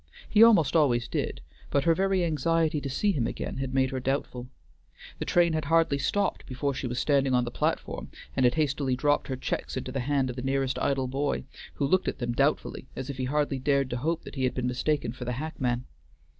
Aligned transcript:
He 0.27 0.41
almost 0.41 0.75
always 0.75 1.07
did, 1.07 1.41
but 1.69 1.83
her 1.83 1.93
very 1.93 2.25
anxiety 2.25 2.81
to 2.81 2.89
see 2.89 3.11
him 3.11 3.27
again 3.27 3.57
had 3.57 3.71
made 3.71 3.91
her 3.91 3.99
doubtful. 3.99 4.47
The 5.19 5.25
train 5.25 5.53
had 5.53 5.65
hardly 5.65 5.99
stopped 5.99 6.47
before 6.47 6.73
she 6.73 6.87
was 6.87 6.97
standing 6.97 7.35
on 7.35 7.43
the 7.43 7.51
platform 7.51 8.09
and 8.35 8.43
had 8.43 8.55
hastily 8.55 8.95
dropped 8.95 9.27
her 9.27 9.35
checks 9.37 9.77
into 9.77 9.91
the 9.91 9.99
hand 9.99 10.31
of 10.31 10.35
the 10.35 10.41
nearest 10.41 10.79
idle 10.79 11.07
boy, 11.07 11.43
who 11.75 11.85
looked 11.85 12.07
at 12.07 12.17
them 12.17 12.33
doubtfully, 12.33 12.87
as 12.95 13.11
if 13.11 13.17
he 13.17 13.25
hardly 13.25 13.59
dared 13.59 13.91
to 13.91 13.97
hope 13.97 14.23
that 14.23 14.33
he 14.33 14.43
had 14.45 14.55
been 14.55 14.65
mistaken 14.65 15.11
for 15.11 15.23
the 15.25 15.33
hackman. 15.33 15.85